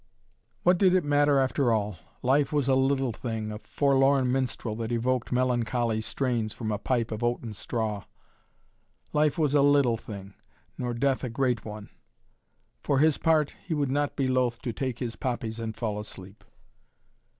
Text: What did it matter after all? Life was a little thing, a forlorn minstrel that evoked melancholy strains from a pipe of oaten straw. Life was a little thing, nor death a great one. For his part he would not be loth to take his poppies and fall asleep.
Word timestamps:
What 0.63 0.79
did 0.79 0.95
it 0.95 1.03
matter 1.03 1.37
after 1.37 1.71
all? 1.71 1.97
Life 2.23 2.51
was 2.51 2.67
a 2.67 2.73
little 2.73 3.11
thing, 3.11 3.51
a 3.51 3.59
forlorn 3.59 4.31
minstrel 4.31 4.75
that 4.77 4.91
evoked 4.91 5.31
melancholy 5.31 6.01
strains 6.01 6.53
from 6.53 6.71
a 6.71 6.79
pipe 6.79 7.11
of 7.11 7.21
oaten 7.23 7.53
straw. 7.53 8.05
Life 9.13 9.37
was 9.37 9.53
a 9.53 9.61
little 9.61 9.97
thing, 9.97 10.33
nor 10.75 10.95
death 10.95 11.23
a 11.23 11.29
great 11.29 11.63
one. 11.65 11.91
For 12.81 12.97
his 12.97 13.19
part 13.19 13.53
he 13.63 13.75
would 13.75 13.91
not 13.91 14.15
be 14.15 14.27
loth 14.27 14.59
to 14.63 14.73
take 14.73 14.97
his 14.97 15.15
poppies 15.15 15.59
and 15.59 15.75
fall 15.77 15.99
asleep. 15.99 16.43